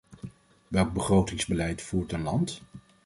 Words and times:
Welk 0.67 0.93
begrotingsbeleid 0.93 1.81
voert 1.81 2.11
een 2.11 2.21
land? 2.23 2.61